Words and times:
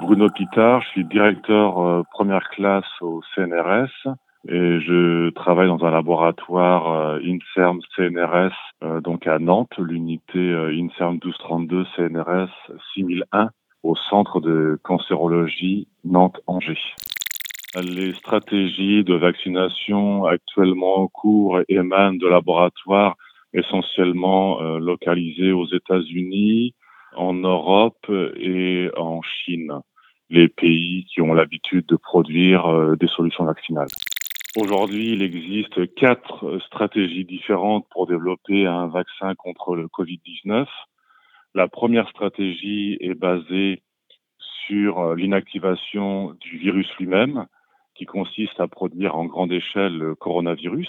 Bruno 0.00 0.30
Pitard, 0.30 0.80
je 0.80 0.88
suis 0.88 1.04
directeur 1.04 1.78
euh, 1.78 2.02
première 2.10 2.48
classe 2.48 2.90
au 3.02 3.20
CNRS 3.34 4.08
et 4.48 4.80
je 4.80 5.28
travaille 5.30 5.68
dans 5.68 5.84
un 5.84 5.90
laboratoire 5.90 6.90
euh, 6.90 7.18
INSERM 7.22 7.80
CNRS 7.94 8.54
euh, 8.82 9.02
donc 9.02 9.26
à 9.26 9.38
Nantes, 9.38 9.76
l'unité 9.76 10.38
INSERM 10.38 11.14
1232 11.22 11.84
CNRS 11.96 12.48
6001 12.94 13.50
au 13.82 13.94
centre 13.94 14.40
de 14.40 14.78
cancérologie 14.82 15.86
Nantes-Angers. 16.04 16.94
Les 17.76 18.14
stratégies 18.14 19.04
de 19.04 19.14
vaccination 19.14 20.24
actuellement 20.24 21.00
en 21.00 21.08
cours 21.08 21.60
émanent 21.68 22.16
de 22.16 22.26
laboratoires 22.26 23.16
essentiellement 23.52 24.60
localisés 24.78 25.52
aux 25.52 25.66
États-Unis, 25.66 26.74
en 27.16 27.34
Europe 27.34 28.10
et 28.36 28.88
en 28.96 29.20
Chine, 29.22 29.80
les 30.30 30.48
pays 30.48 31.04
qui 31.06 31.20
ont 31.20 31.34
l'habitude 31.34 31.86
de 31.86 31.96
produire 31.96 32.66
euh, 32.66 32.96
des 32.96 33.08
solutions 33.08 33.44
vaccinales. 33.44 33.88
Aujourd'hui, 34.56 35.12
il 35.12 35.22
existe 35.22 35.94
quatre 35.94 36.58
stratégies 36.66 37.24
différentes 37.24 37.86
pour 37.90 38.06
développer 38.06 38.66
un 38.66 38.86
vaccin 38.86 39.34
contre 39.34 39.76
le 39.76 39.86
Covid-19. 39.86 40.66
La 41.54 41.68
première 41.68 42.08
stratégie 42.08 42.96
est 43.00 43.14
basée 43.14 43.82
sur 44.66 45.00
euh, 45.00 45.14
l'inactivation 45.16 46.34
du 46.40 46.58
virus 46.58 46.88
lui-même, 46.98 47.46
qui 47.94 48.06
consiste 48.06 48.58
à 48.60 48.68
produire 48.68 49.16
en 49.16 49.26
grande 49.26 49.52
échelle 49.52 49.96
le 49.98 50.14
coronavirus, 50.14 50.88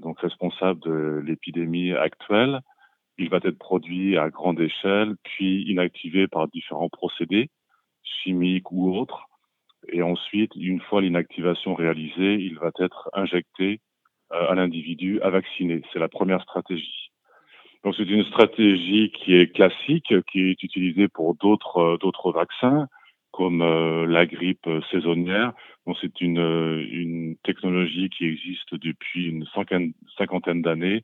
donc 0.00 0.20
responsable 0.20 0.80
de 0.80 1.22
l'épidémie 1.26 1.92
actuelle. 1.92 2.60
Il 3.18 3.28
va 3.30 3.38
être 3.42 3.58
produit 3.58 4.16
à 4.16 4.30
grande 4.30 4.60
échelle, 4.60 5.16
puis 5.24 5.64
inactivé 5.68 6.28
par 6.28 6.48
différents 6.48 6.88
procédés, 6.88 7.50
chimiques 8.22 8.70
ou 8.72 8.96
autres. 8.96 9.26
Et 9.88 10.02
ensuite, 10.02 10.52
une 10.56 10.80
fois 10.80 11.00
l'inactivation 11.00 11.74
réalisée, 11.74 12.34
il 12.34 12.58
va 12.58 12.70
être 12.78 13.08
injecté 13.12 13.80
euh, 14.32 14.48
à 14.48 14.54
l'individu 14.54 15.20
à 15.22 15.30
vacciner. 15.30 15.82
C'est 15.92 15.98
la 15.98 16.08
première 16.08 16.42
stratégie. 16.42 17.10
Donc 17.82 17.94
c'est 17.96 18.08
une 18.08 18.24
stratégie 18.24 19.10
qui 19.10 19.34
est 19.34 19.52
classique, 19.54 20.12
qui 20.30 20.40
est 20.40 20.62
utilisée 20.62 21.08
pour 21.08 21.34
d'autres 21.34 21.78
euh, 21.78 21.96
d'autres 21.96 22.30
vaccins, 22.30 22.86
comme 23.32 23.62
euh, 23.62 24.06
la 24.06 24.26
grippe 24.26 24.68
saisonnière. 24.90 25.52
Donc 25.86 25.96
c'est 26.00 26.20
une, 26.20 26.38
une 26.92 27.36
technologie 27.42 28.10
qui 28.10 28.26
existe 28.26 28.74
depuis 28.74 29.28
une 29.28 29.46
cinquantaine 30.18 30.62
d'années, 30.62 31.02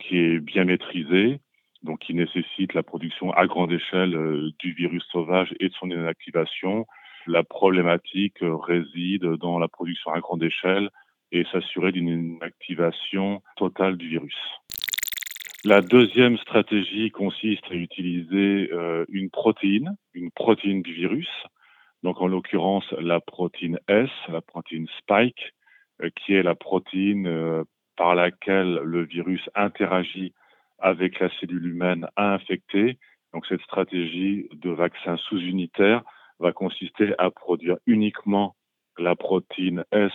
qui 0.00 0.16
est 0.18 0.40
bien 0.40 0.64
maîtrisée, 0.64 1.40
donc 1.84 2.00
qui 2.00 2.14
nécessite 2.14 2.74
la 2.74 2.82
production 2.82 3.30
à 3.32 3.46
grande 3.46 3.72
échelle 3.72 4.16
euh, 4.16 4.50
du 4.58 4.72
virus 4.72 5.04
sauvage 5.12 5.54
et 5.60 5.68
de 5.68 5.74
son 5.74 5.90
inactivation. 5.90 6.86
La 7.26 7.44
problématique 7.44 8.42
euh, 8.42 8.56
réside 8.56 9.24
dans 9.36 9.58
la 9.58 9.68
production 9.68 10.10
à 10.12 10.20
grande 10.20 10.42
échelle 10.42 10.88
et 11.30 11.44
s'assurer 11.52 11.92
d'une 11.92 12.08
inactivation 12.08 13.42
totale 13.56 13.96
du 13.96 14.08
virus. 14.08 14.36
La 15.64 15.80
deuxième 15.80 16.38
stratégie 16.38 17.10
consiste 17.10 17.64
à 17.70 17.74
utiliser 17.74 18.70
euh, 18.72 19.04
une 19.08 19.30
protéine, 19.30 19.96
une 20.14 20.30
protéine 20.30 20.82
du 20.82 20.92
virus, 20.92 21.30
donc 22.02 22.20
en 22.20 22.26
l'occurrence 22.26 22.90
la 22.92 23.20
protéine 23.20 23.78
S, 23.88 24.10
la 24.28 24.40
protéine 24.40 24.86
Spike, 24.98 25.54
qui 26.16 26.34
est 26.34 26.42
la 26.42 26.54
protéine 26.54 27.64
par 27.96 28.14
laquelle 28.14 28.80
le 28.82 29.04
virus 29.04 29.48
interagit 29.54 30.34
avec 30.84 31.18
la 31.18 31.30
cellule 31.40 31.66
humaine 31.66 32.06
à 32.14 32.34
infecter. 32.34 32.98
Donc 33.32 33.46
cette 33.46 33.62
stratégie 33.62 34.48
de 34.52 34.70
vaccin 34.70 35.16
sous-unitaire 35.16 36.02
va 36.38 36.52
consister 36.52 37.14
à 37.18 37.30
produire 37.30 37.78
uniquement 37.86 38.54
la 38.98 39.16
protéine 39.16 39.84
S 39.90 40.12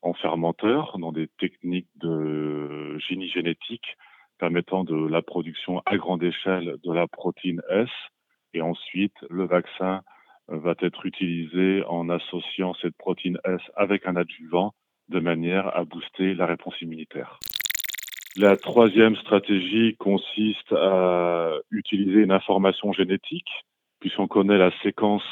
en 0.00 0.14
fermenteur 0.14 0.96
dans 0.98 1.12
des 1.12 1.28
techniques 1.38 1.90
de 1.96 2.98
génie 2.98 3.28
génétique 3.28 3.96
permettant 4.38 4.84
de 4.84 4.96
la 5.06 5.20
production 5.20 5.82
à 5.84 5.96
grande 5.96 6.22
échelle 6.22 6.76
de 6.82 6.92
la 6.92 7.06
protéine 7.06 7.62
S. 7.68 7.90
Et 8.54 8.62
ensuite, 8.62 9.16
le 9.28 9.46
vaccin 9.46 10.00
va 10.48 10.74
être 10.80 11.04
utilisé 11.04 11.84
en 11.88 12.08
associant 12.08 12.72
cette 12.80 12.96
protéine 12.96 13.38
S 13.44 13.60
avec 13.76 14.06
un 14.06 14.16
adjuvant 14.16 14.72
de 15.08 15.20
manière 15.20 15.76
à 15.76 15.84
booster 15.84 16.34
la 16.34 16.46
réponse 16.46 16.80
immunitaire. 16.80 17.38
La 18.38 18.54
troisième 18.58 19.16
stratégie 19.16 19.96
consiste 19.96 20.70
à 20.72 21.52
utiliser 21.70 22.20
une 22.20 22.32
information 22.32 22.92
génétique, 22.92 23.48
puisqu'on 23.98 24.26
connaît 24.26 24.58
la 24.58 24.70
séquence 24.82 25.24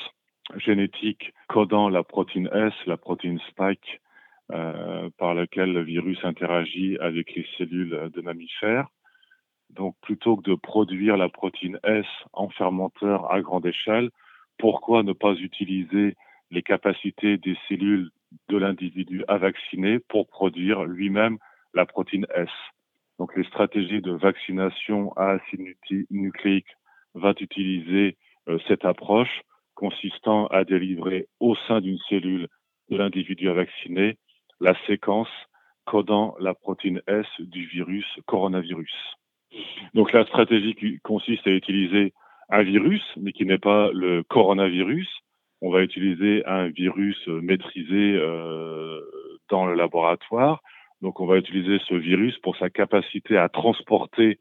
génétique 0.57 1.35
codant 1.51 1.91
la 1.91 2.03
protéine 2.03 2.49
S, 2.55 2.73
la 2.87 2.97
protéine 2.97 3.41
spike, 3.51 4.01
euh, 4.53 5.11
par 5.19 5.35
laquelle 5.35 5.75
le 5.75 5.83
virus 5.83 6.19
interagit 6.25 6.97
avec 6.99 7.35
les 7.35 7.47
cellules 7.59 8.11
de 8.11 8.21
mammifères. 8.23 8.89
Donc, 9.69 9.97
plutôt 10.01 10.39
que 10.39 10.51
de 10.51 10.55
produire 10.55 11.19
la 11.19 11.29
protéine 11.29 11.79
S 11.85 12.07
en 12.33 12.49
fermenteur 12.49 13.31
à 13.31 13.43
grande 13.43 13.67
échelle, 13.67 14.09
pourquoi 14.57 15.03
ne 15.03 15.13
pas 15.13 15.35
utiliser 15.35 16.17
les 16.51 16.63
capacités 16.63 17.37
des 17.37 17.59
cellules 17.69 18.09
de 18.49 18.57
l'individu 18.57 19.25
à 19.29 19.37
vacciner 19.37 19.99
pour 19.99 20.27
produire 20.27 20.85
lui-même 20.85 21.37
la 21.75 21.85
protéine 21.85 22.27
S? 22.35 22.49
Donc 23.19 23.37
les 23.37 23.45
stratégies 23.45 24.01
de 24.01 24.13
vaccination 24.13 25.13
à 25.17 25.33
acide 25.33 25.77
nucléique 26.11 26.67
vont 27.15 27.35
utiliser 27.39 28.17
euh, 28.49 28.59
cette 28.67 28.85
approche 28.85 29.43
consistant 29.75 30.47
à 30.49 30.65
délivrer 30.65 31.29
au 31.41 31.55
sein 31.69 31.81
d'une 31.81 31.99
cellule 32.09 32.49
de 32.91 32.97
l'individu 32.97 33.49
à 33.49 33.55
vacciner 33.55 34.19
la 34.61 34.75
séquence 34.87 35.29
codant 35.85 36.35
la 36.39 36.55
protéine 36.55 37.03
S 37.07 37.27
du 37.39 37.67
virus 37.67 38.07
coronavirus. 38.27 38.95
Donc 39.95 40.13
la 40.13 40.25
stratégie 40.27 40.75
qui 40.75 40.99
consiste 41.01 41.47
à 41.47 41.51
utiliser 41.51 42.13
un 42.49 42.63
virus, 42.63 43.03
mais 43.17 43.33
qui 43.33 43.45
n'est 43.45 43.59
pas 43.59 43.91
le 43.93 44.23
coronavirus. 44.23 45.09
On 45.61 45.71
va 45.71 45.83
utiliser 45.83 46.45
un 46.47 46.69
virus 46.69 47.27
maîtrisé 47.27 48.17
euh, 48.17 49.01
dans 49.51 49.67
le 49.67 49.75
laboratoire 49.75 50.61
donc 51.05 51.21
on 51.21 51.27
va 51.27 51.37
utiliser 51.37 51.79
ce 51.87 51.95
virus 51.95 52.37
pour 52.39 52.57
sa 52.57 52.71
capacité 52.71 53.37
à 53.37 53.51
transporter 53.51 54.39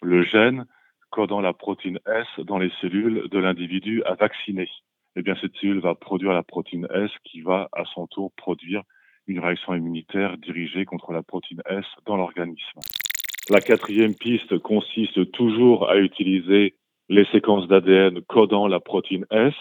le 0.00 0.22
gène 0.22 0.64
codant 1.10 1.40
la 1.40 1.52
protéine 1.52 1.98
S 2.06 2.26
dans 2.46 2.58
les 2.58 2.70
cellules 2.80 3.28
de 3.28 3.38
l'individu 3.38 4.04
à 4.04 4.14
vacciner. 4.14 4.68
Eh 5.16 5.22
bien, 5.22 5.34
cette 5.40 5.56
cellule 5.56 5.80
va 5.80 5.96
produire 5.96 6.32
la 6.32 6.44
protéine 6.44 6.86
S 6.94 7.10
qui 7.24 7.40
va 7.40 7.68
à 7.72 7.82
son 7.94 8.06
tour 8.06 8.30
produire 8.36 8.82
une 9.26 9.40
réaction 9.40 9.74
immunitaire 9.74 10.38
dirigée 10.38 10.84
contre 10.84 11.12
la 11.12 11.24
protéine 11.24 11.62
S 11.68 11.84
dans 12.06 12.16
l'organisme. 12.16 12.78
La 13.50 13.60
quatrième 13.60 14.14
piste 14.14 14.56
consiste 14.58 15.32
toujours 15.32 15.90
à 15.90 15.96
utiliser 15.96 16.76
les 17.08 17.24
séquences 17.32 17.66
d'ADN 17.66 18.20
codant 18.20 18.68
la 18.68 18.78
protéine 18.78 19.26
S, 19.32 19.54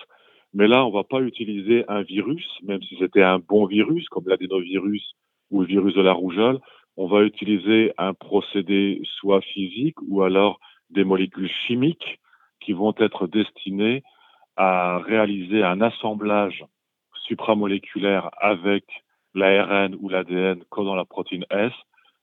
mais 0.53 0.67
là, 0.67 0.85
on 0.85 0.89
ne 0.89 0.93
va 0.93 1.03
pas 1.03 1.21
utiliser 1.21 1.83
un 1.87 2.03
virus, 2.03 2.47
même 2.61 2.83
si 2.83 2.95
c'était 2.99 3.23
un 3.23 3.39
bon 3.39 3.65
virus, 3.65 4.07
comme 4.09 4.27
l'adénovirus 4.27 5.15
ou 5.51 5.61
le 5.61 5.67
virus 5.67 5.93
de 5.93 6.01
la 6.01 6.13
rougeole, 6.13 6.59
on 6.97 7.07
va 7.07 7.23
utiliser 7.23 7.93
un 7.97 8.13
procédé 8.13 9.01
soit 9.19 9.41
physique 9.41 10.01
ou 10.07 10.23
alors 10.23 10.59
des 10.89 11.03
molécules 11.03 11.49
chimiques 11.67 12.19
qui 12.59 12.73
vont 12.73 12.93
être 12.97 13.27
destinées 13.27 14.03
à 14.55 14.97
réaliser 14.99 15.63
un 15.63 15.81
assemblage 15.81 16.65
supramoléculaire 17.27 18.31
avec 18.39 18.83
l'ARN 19.35 19.95
ou 19.99 20.09
l'ADN 20.09 20.63
codant 20.69 20.95
la 20.95 21.05
protéine 21.05 21.45
S, 21.51 21.71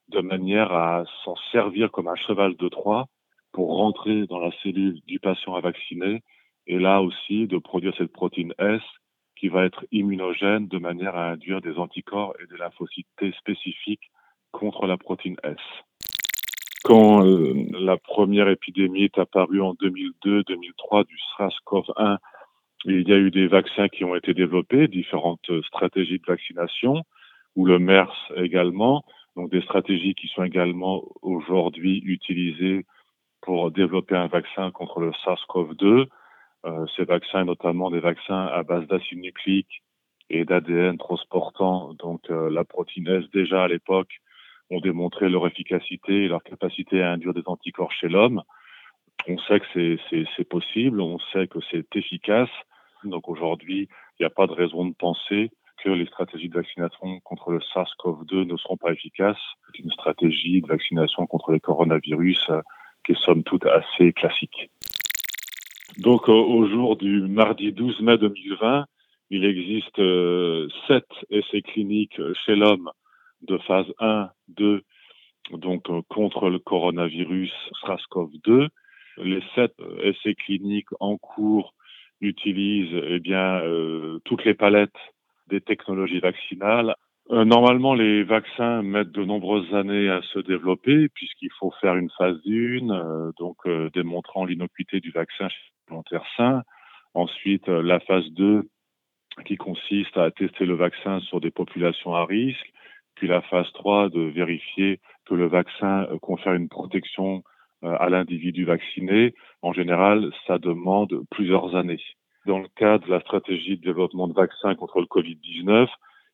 de 0.09 0.21
manière 0.21 0.73
à 0.73 1.05
s'en 1.25 1.37
servir 1.53 1.91
comme 1.93 2.09
un 2.09 2.17
cheval 2.17 2.57
de 2.57 2.69
Troie 2.69 3.07
pour 3.53 3.77
rentrer 3.77 4.27
dans 4.27 4.41
la 4.41 4.51
cellule 4.63 5.01
du 5.07 5.21
patient 5.21 5.55
à 5.55 5.61
vacciner 5.61 6.23
et 6.67 6.79
là 6.79 7.01
aussi 7.01 7.47
de 7.47 7.59
produire 7.59 7.95
cette 7.97 8.13
protéine 8.13 8.53
S 8.59 8.83
qui 9.45 9.51
va 9.51 9.67
être 9.67 9.85
immunogène 9.93 10.69
de 10.69 10.79
manière 10.79 11.17
à 11.17 11.33
induire 11.33 11.61
des 11.61 11.77
anticorps 11.77 12.33
et 12.41 12.47
des 12.47 12.57
lymphocytes 12.57 13.07
T 13.19 13.31
spécifiques 13.33 14.11
contre 14.53 14.87
la 14.87 14.97
protéine 14.97 15.37
S. 15.45 15.59
Quand 16.83 17.27
euh, 17.27 17.53
la 17.79 17.99
première 17.99 18.49
épidémie 18.49 19.05
est 19.05 19.19
apparue 19.19 19.61
en 19.61 19.75
2002-2003 19.75 21.07
du 21.07 21.19
SARS-CoV-1, 21.37 22.17
il 22.87 23.07
y 23.07 23.13
a 23.13 23.19
eu 23.19 23.31
des 23.31 23.47
vaccins 23.47 23.89
qui 23.89 24.03
ont 24.05 24.15
été 24.15 24.33
développés, 24.33 24.89
différentes 24.89 25.51
stratégies 25.67 26.21
de 26.21 26.27
vaccination, 26.27 27.03
ou 27.55 27.67
le 27.67 27.79
MERS 27.79 28.33
également, 28.37 29.05
donc 29.37 29.51
des 29.51 29.61
stratégies 29.61 30.15
qui 30.15 30.29
sont 30.29 30.45
également 30.45 31.05
aujourd'hui 31.21 32.01
utilisées 32.07 32.87
pour 33.43 33.71
développer 33.71 34.17
un 34.17 34.29
vaccin 34.29 34.71
contre 34.71 35.01
le 35.01 35.11
SARS-CoV-2. 35.11 36.07
Euh, 36.65 36.87
ces 36.97 37.05
vaccins, 37.05 37.45
notamment 37.45 37.91
des 37.91 38.01
vaccins 38.01 38.47
à 38.47 38.63
base 38.63 38.87
d'acide 38.87 39.21
nucléique 39.21 39.83
et 40.31 40.47
d'ADN 40.47 40.97
transportant 40.97 41.93
donc 41.95 42.23
euh, 42.31 42.49
la 42.49 42.65
protéine 42.65 43.27
déjà 43.35 43.65
à 43.65 43.69
l'époque, 43.69 44.21
ont 44.71 44.81
démontré 44.81 45.29
leur 45.29 45.47
efficacité 45.47 46.25
et 46.25 46.29
leur 46.29 46.43
capacité 46.43 47.03
à 47.03 47.13
induire 47.13 47.35
des 47.35 47.43
anticorps 47.47 47.93
chez 47.93 48.09
l'homme. 48.09 48.43
On 49.29 49.37
sait 49.39 49.61
que 49.61 49.99
c'est 50.37 50.49
possible, 50.49 51.01
on 51.03 51.19
sait 51.33 51.47
que 51.49 51.59
c'est 51.71 51.97
efficace. 51.97 52.51
Donc 53.05 53.29
aujourd'hui, 53.29 53.89
il 54.19 54.23
n'y 54.23 54.27
a 54.27 54.31
pas 54.31 54.47
de 54.47 54.53
raison 54.53 54.87
de 54.87 54.95
penser 54.95 55.51
que 55.83 55.91
les 55.91 56.07
stratégies 56.07 56.49
de 56.49 56.55
vaccination 56.55 57.21
contre 57.21 57.51
le 57.51 57.59
SARS-CoV-2 57.59 58.47
ne 58.47 58.57
seront 58.57 58.79
pas 58.79 58.93
efficaces. 58.93 59.43
C'est 59.67 59.83
une 59.83 59.91
stratégie 59.91 60.63
de 60.63 60.67
vaccination 60.67 61.27
contre 61.27 61.53
les 61.53 61.61
coronavirus 61.61 62.47
euh, 62.49 62.61
qui 63.05 63.13
est 63.13 63.21
somme 63.21 63.43
toute 63.43 63.67
assez 63.67 64.15
classique. 64.15 64.71
Donc 65.99 66.29
au 66.29 66.67
jour 66.67 66.97
du 66.97 67.21
mardi 67.23 67.73
12 67.73 68.01
mai 68.01 68.19
2020, 68.19 68.87
il 69.31 69.45
existe 69.45 69.99
euh, 70.01 70.69
sept 70.89 71.07
essais 71.31 71.63
cliniques 71.63 72.21
chez 72.45 72.57
l'homme 72.57 72.91
de 73.43 73.59
phase 73.59 73.87
1, 74.01 74.29
2, 74.49 74.83
donc 75.53 75.89
euh, 75.91 76.01
contre 76.09 76.51
le 76.51 76.59
coronavirus 76.59 77.53
SARS-CoV-2. 77.83 78.69
Les 79.19 79.43
sept 79.55 79.75
essais 80.03 80.35
cliniques 80.35 80.89
en 80.99 81.17
cours 81.17 81.75
utilisent 82.21 83.01
eh 83.09 83.21
bien 83.21 83.61
toutes 84.25 84.45
les 84.45 84.55
palettes 84.55 84.91
des 85.49 85.61
technologies 85.61 86.19
vaccinales. 86.19 86.97
Euh, 87.31 87.47
normalement, 87.47 87.95
les 87.95 88.23
vaccins 88.23 88.83
mettent 88.83 89.13
de 89.13 89.25
nombreuses 89.25 89.73
années 89.75 90.11
à 90.11 90.21
se 90.35 90.39
développer 90.41 91.09
puisqu'il 91.09 91.51
faut 91.59 91.73
faire 91.81 91.97
une 91.97 92.11
phase 92.19 92.37
1, 92.47 92.91
euh, 92.91 93.33
donc 93.39 93.57
euh, 93.67 93.89
démontrant 93.95 94.45
l'innocuité 94.45 95.01
du 95.01 95.11
vaccin 95.11 95.49
chez 95.49 95.57
les 95.57 95.91
volontaires 95.91 96.27
sains. 96.37 96.63
Ensuite, 97.15 97.69
la 97.69 98.01
phase 98.01 98.29
2 98.33 98.69
qui 99.47 99.57
consiste 99.57 100.17
à 100.19 100.31
tester 100.33 100.67
le 100.67 100.75
vaccin 100.75 101.21
sur 101.21 101.41
des 101.41 101.51
populations 101.51 102.15
à 102.15 102.25
risque. 102.27 102.73
Puis 103.15 103.29
la 103.29 103.41
phase 103.43 103.71
3 103.73 104.11
de 104.11 104.21
vérifier 104.21 105.01
que 105.25 105.35
le 105.35 105.47
vaccin 105.47 106.07
confère 106.21 106.55
une 106.55 106.69
protection 106.69 107.43
à 107.83 108.09
l'individu 108.09 108.65
vacciné. 108.65 109.35
En 109.63 109.73
général, 109.73 110.33
ça 110.47 110.59
demande 110.59 111.23
plusieurs 111.31 111.77
années. 111.77 112.03
Dans 112.47 112.59
le 112.59 112.69
cadre 112.77 113.07
de 113.07 113.13
la 113.13 113.21
stratégie 113.21 113.77
de 113.77 113.83
développement 113.85 114.27
de 114.27 114.35
vaccins 114.35 114.75
contre 114.75 114.99
le 115.01 115.07
Covid-19, 115.07 115.89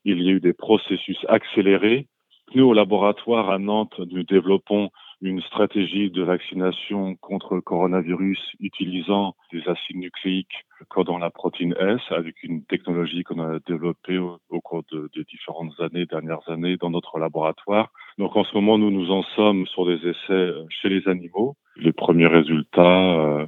il 0.04 0.22
y 0.22 0.28
a 0.28 0.32
eu 0.32 0.40
des 0.40 0.52
processus 0.52 1.18
accélérés. 1.28 2.06
Nous, 2.54 2.64
au 2.64 2.74
laboratoire 2.74 3.50
à 3.50 3.58
Nantes, 3.58 4.00
nous 4.10 4.24
développons 4.24 4.90
une 5.22 5.42
stratégie 5.42 6.10
de 6.10 6.22
vaccination 6.22 7.14
contre 7.16 7.54
le 7.54 7.60
coronavirus 7.60 8.38
utilisant 8.58 9.36
des 9.52 9.60
acides 9.68 9.96
nucléiques 9.96 10.64
codant 10.88 11.18
la 11.18 11.30
protéine 11.30 11.74
S 11.78 12.00
avec 12.10 12.42
une 12.42 12.64
technologie 12.64 13.22
qu'on 13.22 13.40
a 13.40 13.58
développée 13.66 14.18
au, 14.18 14.38
cours 14.62 14.82
de, 14.90 15.10
de, 15.14 15.22
différentes 15.22 15.78
années, 15.78 16.06
dernières 16.06 16.48
années 16.48 16.76
dans 16.78 16.90
notre 16.90 17.18
laboratoire. 17.18 17.90
Donc 18.18 18.34
en 18.34 18.44
ce 18.44 18.54
moment, 18.54 18.78
nous 18.78 18.90
nous 18.90 19.10
en 19.10 19.22
sommes 19.36 19.66
sur 19.66 19.86
des 19.86 19.98
essais 20.08 20.52
chez 20.70 20.88
les 20.88 21.06
animaux. 21.06 21.56
Les 21.76 21.92
premiers 21.92 22.26
résultats 22.26 23.14
euh, 23.14 23.46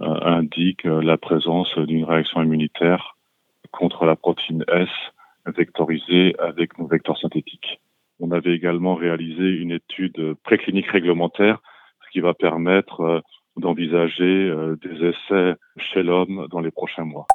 euh, 0.00 0.20
indique 0.24 0.84
euh, 0.86 1.00
la 1.02 1.16
présence 1.16 1.78
d'une 1.78 2.04
réaction 2.04 2.42
immunitaire 2.42 3.16
contre 3.70 4.04
la 4.04 4.16
protéine 4.16 4.64
S 4.68 4.88
vectorisée 5.46 6.34
avec 6.38 6.78
nos 6.78 6.86
vecteurs 6.86 7.18
synthétiques. 7.18 7.80
On 8.20 8.30
avait 8.30 8.54
également 8.54 8.94
réalisé 8.94 9.42
une 9.42 9.72
étude 9.72 10.34
préclinique 10.44 10.88
réglementaire, 10.88 11.60
ce 12.04 12.10
qui 12.10 12.20
va 12.20 12.34
permettre 12.34 13.00
euh, 13.00 13.20
d'envisager 13.56 14.50
des 14.80 15.08
essais 15.08 15.54
chez 15.76 16.02
l'homme 16.02 16.46
dans 16.50 16.60
les 16.60 16.70
prochains 16.70 17.04
mois. 17.04 17.26